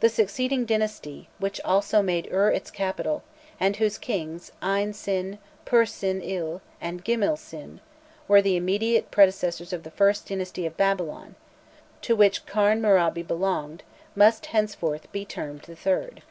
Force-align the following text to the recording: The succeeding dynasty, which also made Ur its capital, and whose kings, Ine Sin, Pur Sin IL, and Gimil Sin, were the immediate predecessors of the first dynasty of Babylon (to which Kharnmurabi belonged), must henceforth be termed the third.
The 0.00 0.08
succeeding 0.08 0.64
dynasty, 0.66 1.28
which 1.38 1.60
also 1.64 2.02
made 2.02 2.26
Ur 2.32 2.50
its 2.50 2.72
capital, 2.72 3.22
and 3.60 3.76
whose 3.76 3.98
kings, 3.98 4.50
Ine 4.60 4.92
Sin, 4.94 5.38
Pur 5.64 5.86
Sin 5.86 6.20
IL, 6.20 6.60
and 6.80 7.04
Gimil 7.04 7.38
Sin, 7.38 7.78
were 8.26 8.42
the 8.42 8.56
immediate 8.56 9.12
predecessors 9.12 9.72
of 9.72 9.84
the 9.84 9.92
first 9.92 10.26
dynasty 10.26 10.66
of 10.66 10.76
Babylon 10.76 11.36
(to 12.02 12.16
which 12.16 12.46
Kharnmurabi 12.46 13.22
belonged), 13.24 13.84
must 14.16 14.46
henceforth 14.46 15.06
be 15.12 15.24
termed 15.24 15.60
the 15.62 15.76
third. 15.76 16.22